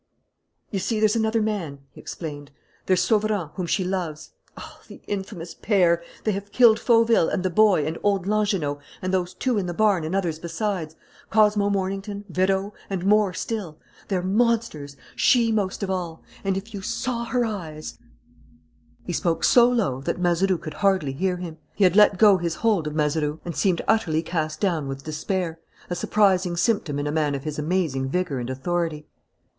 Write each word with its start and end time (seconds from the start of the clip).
"You 0.71 0.79
see, 0.79 0.99
there's 0.99 1.15
another 1.15 1.43
man," 1.43 1.77
he 1.91 2.01
explained. 2.01 2.49
"There's 2.87 3.03
Sauverand, 3.03 3.51
whom 3.53 3.67
she 3.67 3.83
loves. 3.83 4.31
Oh, 4.57 4.81
the 4.87 4.99
infamous 5.05 5.53
pair! 5.53 6.01
They 6.23 6.31
have 6.31 6.51
killed 6.51 6.79
Fauville 6.79 7.29
and 7.29 7.43
the 7.43 7.51
boy 7.51 7.85
and 7.85 7.99
old 8.01 8.25
Langernault 8.25 8.79
and 9.03 9.13
those 9.13 9.35
two 9.35 9.59
in 9.59 9.67
the 9.67 9.75
barn 9.75 10.03
and 10.03 10.15
others 10.15 10.39
besides: 10.39 10.95
Cosmo 11.29 11.69
Mornington, 11.69 12.25
Vérot, 12.31 12.71
and 12.89 13.05
more 13.05 13.31
still. 13.31 13.77
They 14.07 14.15
are 14.15 14.23
monsters, 14.23 14.97
she 15.15 15.51
most 15.51 15.83
of 15.83 15.91
all 15.91 16.23
And 16.43 16.57
if 16.57 16.73
you 16.73 16.81
saw 16.81 17.25
her 17.25 17.45
eyes" 17.45 17.99
He 19.05 19.13
spoke 19.13 19.43
so 19.43 19.69
low 19.69 20.01
that 20.01 20.19
Mazeroux 20.19 20.57
could 20.57 20.73
hardly 20.73 21.11
hear 21.13 21.37
him. 21.37 21.59
He 21.75 21.83
had 21.83 21.95
let 21.95 22.17
go 22.17 22.37
his 22.37 22.55
hold 22.55 22.87
of 22.87 22.95
Mazeroux 22.95 23.39
and 23.45 23.55
seemed 23.55 23.83
utterly 23.87 24.23
cast 24.23 24.59
down 24.59 24.87
with 24.87 25.03
despair, 25.03 25.59
a 25.91 25.95
surprising 25.95 26.57
symptom 26.57 26.97
in 26.97 27.05
a 27.05 27.11
man 27.11 27.35
of 27.35 27.43
his 27.43 27.59
amazing 27.59 28.09
vigour 28.09 28.39
and 28.39 28.49
authority. 28.49 29.05